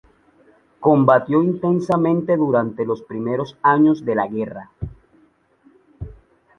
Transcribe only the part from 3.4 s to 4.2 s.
años de